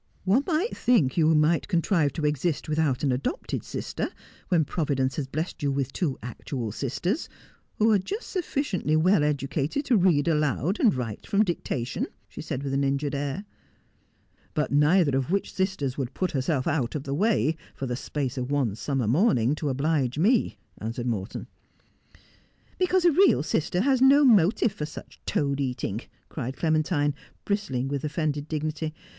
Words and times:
'One 0.25 0.43
might 0.47 0.75
think 0.75 1.15
you 1.15 1.35
might 1.35 1.67
contrive 1.67 2.11
to 2.13 2.25
exist 2.25 2.67
without 2.67 3.03
an 3.03 3.11
adopted 3.11 3.63
sister, 3.63 4.09
when 4.47 4.65
Providence 4.65 5.15
has 5.17 5.27
blest 5.27 5.61
you 5.61 5.71
with 5.71 5.93
two 5.93 6.17
actual 6.23 6.71
sisters, 6.71 7.29
who 7.75 7.91
are 7.91 7.99
just 7.99 8.27
sufficiently 8.31 8.95
well 8.95 9.23
educated 9.23 9.85
to 9.85 9.97
read 9.97 10.27
aloud 10.27 10.79
and 10.79 10.95
write 10.95 11.27
from 11.27 11.43
dictation,' 11.43 12.07
she 12.27 12.41
said 12.41 12.63
with 12.63 12.73
an 12.73 12.83
injured 12.83 13.13
air. 13.13 13.45
'But 14.55 14.71
neither 14.71 15.15
of 15.15 15.29
which 15.29 15.53
sisters 15.53 15.99
would 15.99 16.15
put 16.15 16.31
herself 16.31 16.65
out 16.65 16.95
of 16.95 17.03
the 17.03 17.13
way 17.13 17.55
for 17.75 17.85
the 17.85 17.95
space 17.95 18.39
of 18.39 18.49
one 18.49 18.73
summer 18.73 19.05
morning 19.07 19.53
to 19.53 19.69
oblige 19.69 20.17
me,' 20.17 20.57
answered 20.79 21.05
Morton.' 21.05 21.45
Because 22.79 23.05
a 23.05 23.11
real 23.11 23.43
sister 23.43 23.81
has 23.81 24.01
no 24.01 24.25
motive 24.25 24.71
for 24.71 24.87
such 24.87 25.21
toad 25.27 25.59
eating,' 25.59 26.01
cried 26.27 26.57
Clementine, 26.57 27.13
bristling 27.45 27.87
with 27.87 28.03
offended 28.03 28.47
dignity. 28.47 28.95